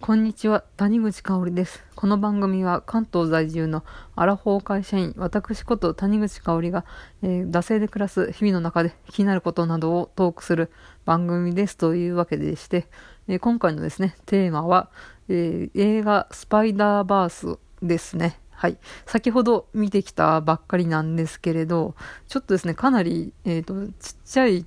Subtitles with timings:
[0.00, 1.84] こんにちは、谷口香織です。
[1.96, 6.84] この番組は関東在住のアラフォー会社員、私こと谷口香織が、
[7.20, 10.70] えー、惰性で暮らす日々の中で気になることなどをトークする
[11.04, 12.86] 番組ですというわけでして、
[13.26, 14.88] えー、今回のですね、テーマは、
[15.28, 18.38] えー、映画スパイダーバースですね。
[18.52, 18.78] はい。
[19.04, 21.96] 先ほど見てきたばっかりなんですけれど、
[22.28, 24.64] ちょっとですね、かなり、えっ、と、ちっちゃい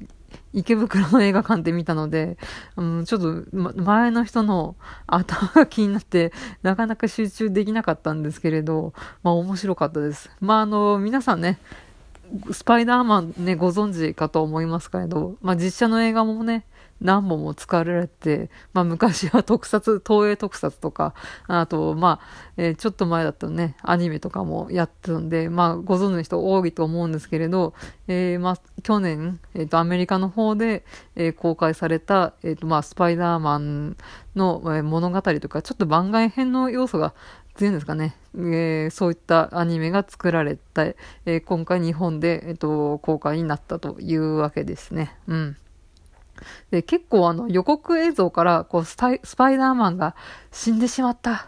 [0.54, 2.38] 池袋の映画館で見たので、
[2.76, 4.76] うん、ちょっと、ま、前の人の
[5.08, 10.30] 頭が気になって、なかなか集中できなかったんですけれど、まあ面白かったです。
[10.40, 11.58] まああの、皆さんね、
[12.52, 16.66] スパイダーマンね、ご存知かと思いますけれど、まあ実写の映画もね、
[17.02, 21.14] 何本も使われて、まあ昔は特撮、東映特撮とか、
[21.48, 27.74] あと、まあ、えー、ちょっと前だったね、アニメとかもやってたんで、まあご存知の人多いと思うんですけれど、
[28.08, 33.98] えー、まあ去年、えっ、ー、とアメリカの方で、えー、公開された、えっ、とまあスパイダーマン
[34.36, 37.14] の、えー、物語とか、ちょっと番外編の要素が
[37.52, 45.18] っていうんですかね、えー、そういったアニメが作られた、えー、今回日本で、えっ、と、公開になったというわけですね。
[45.28, 45.58] うん。
[46.72, 50.16] で、結構あの予告映像からこうスパイダーマンが
[50.52, 51.48] 死んでしまった。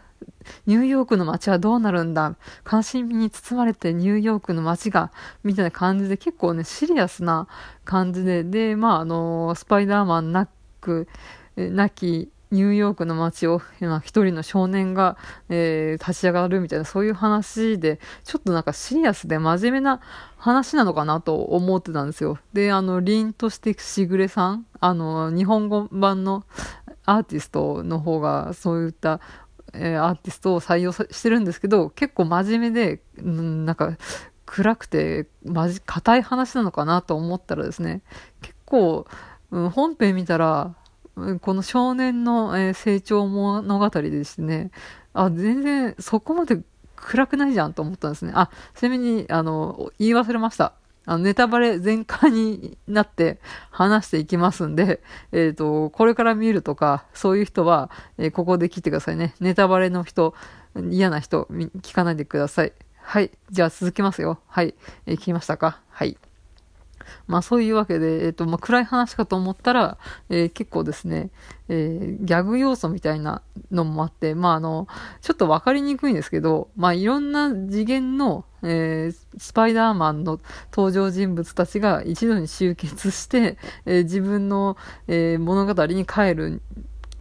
[0.66, 2.36] ニューヨークの街はどうなるんだ
[2.70, 5.12] 悲しみに包まれてニューヨークの街が、
[5.44, 7.48] みたいな感じで結構ね、シリアスな
[7.86, 10.48] 感じで、で、まああの、スパイダーマンな
[10.82, 11.08] く、
[11.56, 13.60] なきニューヨークの街を
[14.04, 15.18] 一人の少年が、
[15.50, 20.02] えー、立ち上がるみたいなそういう話でちょっとなんかシリアスで真面目な
[20.38, 22.38] 話なのかなと思ってたんですよ。
[22.54, 26.46] であの凛としてしぐれさんあの日本語版の
[27.06, 29.20] アーティストの方がそういった
[29.76, 33.98] えー、アーティストを採用してるんですけど結構真面目で、うん、なんか
[34.46, 38.04] 暗くてまじ硬い話なのかなと思ったらですね
[38.44, 39.08] 結構、
[39.50, 40.76] うん、本編見たら
[41.42, 44.72] この少年の、え、成長物語でしてね、
[45.14, 46.62] あ、全然そこまで
[46.96, 48.32] 暗くないじゃんと思ったんですね。
[48.36, 50.74] あ、ちなみに、あの、言い忘れました。
[51.06, 53.40] あの、ネタバレ全開になって
[53.72, 59.36] 話していきますんで、えっ、ー、と、これから見るとか、そういう人は、えー、ここで切ってくださいね。
[59.40, 60.34] ネタバレの人、
[60.90, 62.74] 嫌な人、聞かないでください。
[62.96, 63.32] はい。
[63.52, 64.40] じゃあ続きますよ。
[64.48, 64.74] はい。
[65.06, 65.82] えー、聞きましたか？
[65.90, 66.18] はい。
[67.28, 69.98] まあそういうわけで、えっ、ー、と、まあ暗い話かと思ったら、
[70.30, 71.30] えー、結構ですね、
[71.70, 73.42] えー、ギャグ要素みたいな
[73.72, 74.88] のもあって、まああの、
[75.22, 80.40] ちょっとわかりにくいんですけど、まあいろんな次元の、えー、スパイダーマンの
[80.72, 84.78] 登場人物たちが一度に集結して、えー、自分の、
[85.08, 86.62] えー、物語に帰る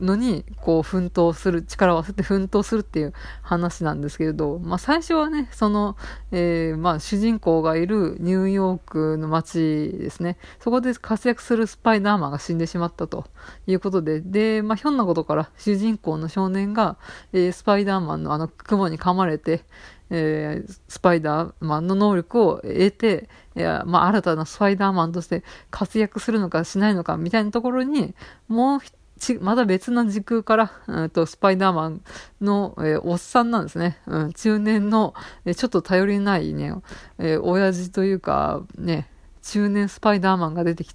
[0.03, 5.97] のに、こう、奮闘する、力を合わせて奮闘するっていう話なんですけれど、まあ、最初はね、その、
[6.33, 9.59] えー、まあ、主人公がいるニューヨークの街
[9.99, 13.27] ですね、そこで活躍するスパイダーマンが死んでしまったと
[13.67, 16.97] いうことで、で、まあ、ひょんなことから主人公の少年が、
[17.33, 19.65] えー、スパイダーマンのあの雲に噛まれて、
[20.11, 28.15] えー、スパイダーマンの能力を得て、いやまあ、新たなスパイダーマンとして活躍するのかしないのかみたいなところに、
[28.47, 32.03] もう一ち、また別の時空から、うんと、スパイダーマン
[32.41, 33.99] の、えー、おっさんなんですね。
[34.07, 36.75] うん、中年の、え、ちょっと頼りないね、
[37.19, 39.09] えー、親父というか、ね、
[39.43, 40.89] 中年スパイダーマンが出てき、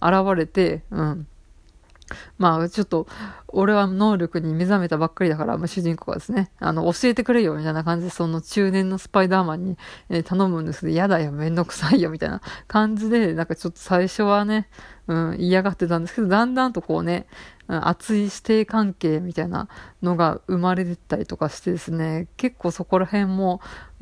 [0.00, 1.26] 現れて、うん。
[2.38, 3.06] まあ、ちょっと、
[3.48, 9.76] 俺は能力に目覚めたばっかりだから、まあ、主人公がですね、あの、教えてくれよ、みたいな感じで、その中年のスパイダーマンに、
[10.08, 14.68] え、頼むんですけど、嫌だよ、めんどくさいよ、みたいな感じで、なんかちょっと最初はね、
[15.08, 17.26] うん、嫌がってたんですけど、だんだんとこうね、
[17.68, 19.68] 熱い師弟関係みたいな
[20.02, 23.60] のが生まれてたりとかしてですね、結構そこら辺も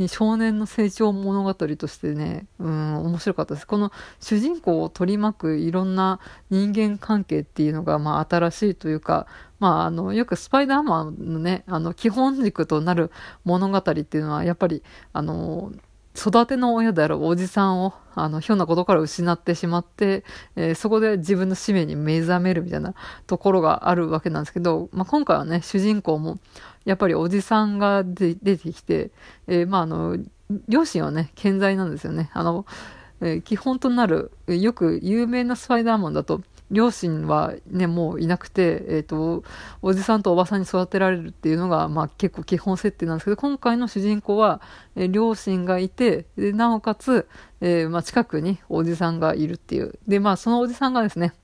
[0.08, 3.66] 少年の成長物語としてね、うん、面白かったです。
[3.66, 6.20] この主人公を取り巻くいろんな
[6.50, 9.26] 人間関係っていうのが、まあ新しいというか、
[9.58, 13.10] まああの、よくスパイダーマンのね、あの、基本軸となる
[13.44, 14.82] 物語っていうのは、やっぱり、
[15.12, 15.72] あの、
[16.16, 22.94] 育ての親であるおじさんを、あの、ひょんなことから失ってしまって、えー、そこで自分の使命に目覚めるみたいな
[23.26, 26.38] ところがあるわけなんですけど、まあ、今回はね、主人公も、
[26.84, 29.10] やっぱりおじさんが出てきて、
[29.48, 30.18] えー、まあ、あの、
[30.68, 32.30] 両親はね、健在なんですよね。
[32.32, 32.64] あの、
[33.20, 39.44] えー、基本となる、よく有名なスパイダーマンだと、両親はね、もういなくて、えっ、ー、と、
[39.82, 44.60] おじさんとおばさんに育てられるっていうのが、まあ結構基本設定なんですけど、今回の主人公は、
[44.96, 47.28] えー、両親がいて、でなおかつ、
[47.60, 49.98] えー、まあ近くにおじさんがいるっていう。
[50.08, 51.34] で、まあそのおじさんがですね、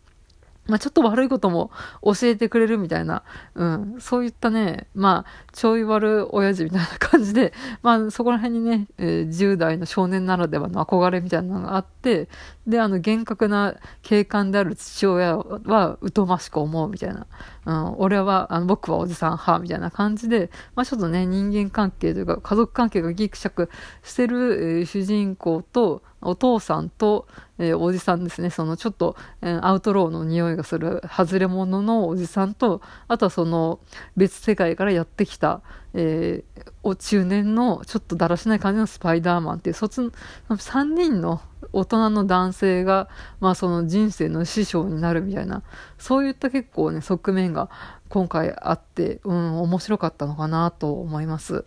[0.70, 1.70] まあ、ちょっと悪いことも
[2.02, 3.24] 教えてくれるみたいな、
[3.54, 7.52] うん、そういったね、まあ、ちょい悪親父みたいな感じで、
[7.82, 12.28] まあ、そこら辺にね、えー、10代の少年ならではの憧れみたいなのがあって、
[12.66, 17.26] で、あの、厳格な警官である父親は疎ましく思うみたいな。
[17.66, 23.68] うん、俺は、あの、僕はおじさん派みたいな感じで、まあちょっとね、人間関係というか、家族関係がギクシャク
[24.02, 27.26] してる、えー、主人公と、お父さんと、
[27.58, 33.80] えー、おじさんですね、そのちょっと、えー、アウトローの匂いがする外れ者のおじさんと、あとはその
[34.16, 35.62] 別世界からやってきた、
[35.94, 40.12] えー、お中年のちょっとだらしない感じのスパイダーマンっていう、そつ、
[40.48, 41.40] 3人の
[41.72, 43.08] 大人の男性が、
[43.40, 45.62] まあその人生の師匠になるみたいな、
[45.98, 47.70] そういった結構ね、側面が
[48.08, 51.64] 今回あって、うん、面白かったのかなと思います。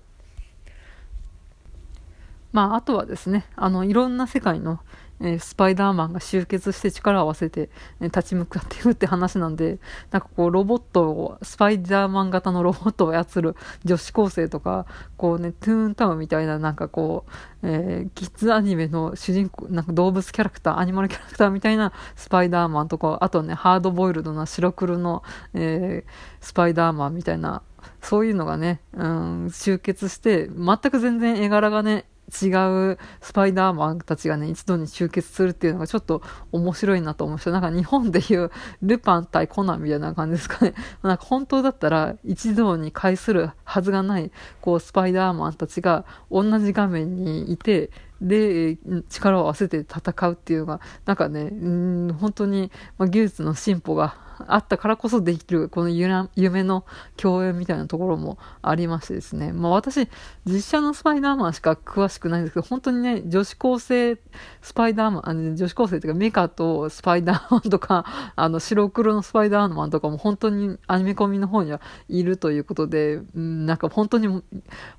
[2.53, 4.79] まあ、あとはですね、あの、いろんな世界の、
[5.19, 7.69] えー、スパイダーマンが集結して力を合わせて、
[7.99, 9.79] え、立ち向かっていくって話なんで、
[10.11, 13.55] なんかこう、ロボットを、スパイダーマン型のロボットを操る
[13.85, 14.85] 女子高生とか、
[15.17, 17.25] こうね、トゥーンタウンみたいな、なんかこ
[17.63, 25.23] う、えー、キッズアニメの主人公、なんか動物キャラクター、アニマルキャラクターみたいなスパイダーマンとか、あとね、ハードボイルドな白黒の、
[25.55, 26.05] え、
[26.39, 27.63] スパイダーマンみたいな、
[28.01, 32.47] そういうのがね、うん、集結して、全く全然絵柄がね、違
[32.91, 36.21] うスパイダーマンたちがね、一度に集結するっていうのがちょっと
[36.51, 40.73] 面白いなと思うし、なんか日本でいうルパン対コナンみたいな感じですかね。
[41.03, 44.31] なんか本当だったら一堂に会するはずがない、
[44.61, 47.91] こうスパイダーマンたちが同じ画面にいて、
[48.23, 48.77] で、
[49.09, 54.15] 力を合わせて戦うっていうのが、なんかね、うん、本当に、まあ、技術の進歩が
[54.47, 56.85] あったからこそできる、この夢の
[57.17, 59.53] 共演みたいなところもありましてですね。
[59.53, 60.07] まあ私、
[60.45, 64.17] 実写のスパイダーマンしか詳しくないんですけど、本当にね、女子高生
[64.61, 68.05] スパイダーマン、あの女子高生っていうかメカとスパイダーマンとか、
[68.35, 74.43] あの白黒のスパイダーマンとかも本当にアニメコミの方にはいるということで、うん、なんか本当に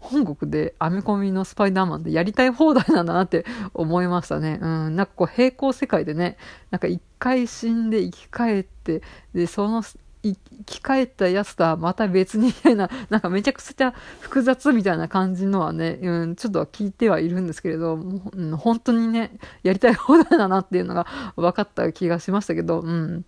[0.00, 4.59] 本国でアメコミのスパイダーマンでやりたい放題なんだなって思いましたね。
[4.61, 6.37] うん、なんかこう平行世界でね、
[6.71, 9.03] なんか一回死んで生き返って、
[9.33, 9.83] で、その
[10.25, 21.07] 生き返ったやつとはまた別にみたいな、 なんかめちゃくちゃ複雑みたいな感じのはね、うん、ちょっと聞いてはいるんですけれど、もうん、本当にね、やりたい放題だなっていうのが
[21.37, 23.25] 分かった気がしましたけど、うん。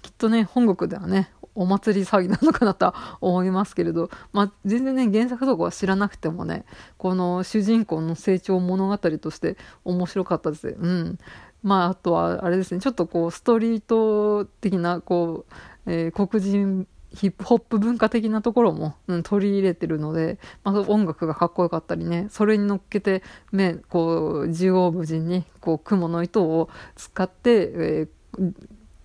[0.00, 6.64] きっとね、本国ではね、お祭り騒ぎなのかなとは思いますけれど、まあ、全然ね、原作とかは知らなくてもね、
[6.98, 10.68] この主人公の成長物語として面白かったです。
[10.68, 11.18] うん。
[11.62, 15.46] まあ、あとは、あれですね、ちょっとこう、ストリート的な、こ
[15.86, 23.22] う、えー、黒人ヒップホップ文化的なところも、うん、取り入れてるので、まあ、音楽がかっこよかったりね、それに乗っけて、
[23.52, 28.52] ね、こう、縦横無尽に、こう、雲の糸を使って、えー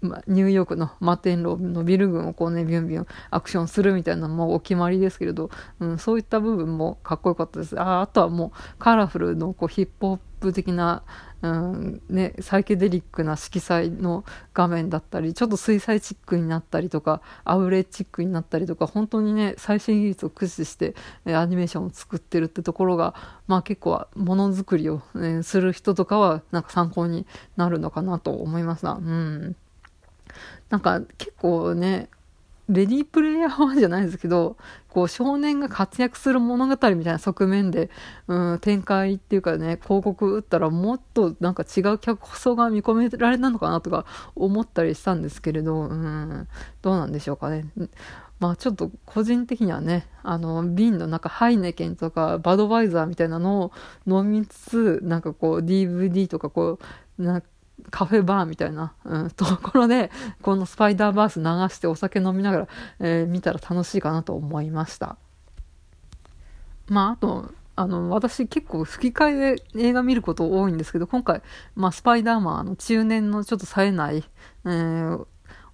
[0.02, 5.50] ま、ニューヨークの摩天楼のビル群をこうね、ビュンビュンアクションするみたいなのもお決まりですけれど、
[5.80, 7.80] うん、そういった部分もかっこよかったです。
[7.80, 11.04] ああとはもうカラフルのこうヒップホップ的な、
[11.44, 20.96] うんね、サイケデリックな色彩の画面だったり、ちょっと水彩チックになったりとか、アウレチックになったりとか、本当にね、最新技術を駆使して、
[21.26, 23.14] アニメーションを作ってるってところが、
[23.48, 27.26] まあ結構ものづくりを、ね、する人とかは、なんか参考に
[27.56, 29.56] なるのかなと思いますが、うん。
[30.70, 32.10] なんか結構ね、
[32.72, 34.56] レディープレイヤー1じゃないですけど、
[34.88, 37.90] こう少年が活躍する物語みたいな側面で、
[38.28, 44.06] うん、展開っていうかね、広告打ったらもっとなんか違う客層が見込められたのかなとか
[44.36, 46.48] 思ったりしたんですけれど、うん、
[46.82, 47.66] どうなんでしょうかね。
[48.40, 53.72] まあちょっと個人的にはね、あの、瓶の中ハイネケンとかバドバイザーみたいなのを
[54.08, 56.80] 飲みつつ、なんかこう DVD とかこ
[57.20, 57.44] う、な
[57.90, 60.12] カフェバーみたいな、うん、 ところで、
[60.42, 62.68] このスパイダーバース流してお酒飲みながら、
[63.00, 65.18] えー、見たら楽しいかなと思いました。
[66.88, 71.42] まあ、あと、あの、私結構吹き替えで映画見ること多いんですけど、今回、
[71.76, 74.24] まあ、スパイダーマン、の中年のちょっと冴えない、
[74.66, 75.26] えー、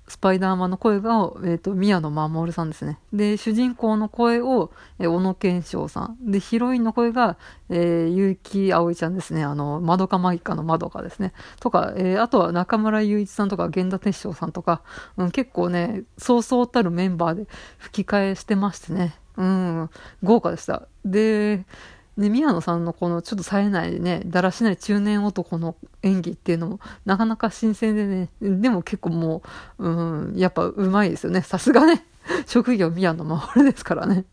[0.07, 2.97] スパイダーマンの声が、えっ、ー、と、宮野真守さんですね。
[3.11, 6.31] で、主人公の声を、えー、小野賢章さん。
[6.31, 7.37] で、ヒロインの声が、
[7.69, 9.43] えー、結城葵ちゃんですね。
[9.43, 11.33] あの、まどかマギカのまどかですね。
[11.59, 14.81] とか、えー、あとは中村雄一さんとか、源田鉄章さんとか、
[15.17, 17.47] うん、結構ね、そうそうたるメンバーで
[17.77, 19.15] 吹き替えしてましてね。
[19.35, 19.89] うん、
[20.23, 20.87] 豪華でした。
[21.03, 21.65] で、
[22.17, 29.43] で、宮野さんのこのちょっと冴えないね、だらしない中年男の演技っていうのもなかなか新鮮でね、でも結構も
[29.77, 31.41] う、うん、やっぱうまいですよね。
[31.41, 32.05] さすがね、
[32.47, 34.25] 職業宮野真守ですからね。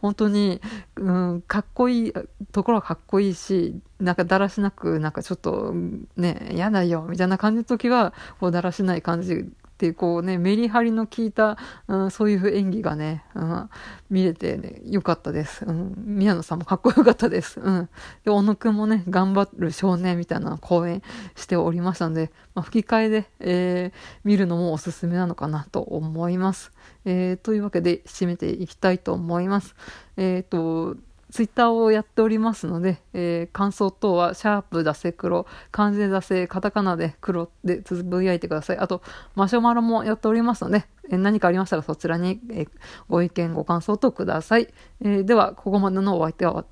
[0.00, 0.60] 本当に、
[0.94, 2.12] うん、かっこいい、
[2.52, 5.74] ところはかっこいいし、なんかだらしなく、なんかちょっと、
[6.16, 13.70] ね、嫌だよ、みたいな感じの時は、こうだらしない感じっていう、こうね、メリハリの効いた、うん、そういう演技がね、うん、
[14.08, 15.66] 見れてね、よかったです。
[15.66, 17.60] うん、宮野さんもかっこよかったです。
[17.60, 17.88] うん。
[18.24, 21.02] で、小野くんもね、頑張る少年みたいな講演
[21.34, 26.72] しておりましたので、まあ、吹き替えで、えー、見るのもおすすめなのかなと思います。
[27.04, 29.74] えー、というわけで、締めていきたいと思います。
[30.16, 30.96] えっ、ー、と、
[31.30, 38.78] ツイッターをやっておりますので、えー、感想等は、シャープ出せ黒、漢字で出せ、カタカナで黒でつぶやいてください。
[38.78, 39.02] あと、
[39.34, 42.68] マシュマロもやっておりますので、えー、何かありましたらそちらに、えー、
[43.08, 44.68] ご意見、ご感想とください。
[45.02, 46.64] えー、では、ここまでのお相手は、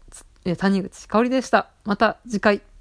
[0.45, 1.71] えー、谷口香里でした。
[1.85, 2.74] また次回。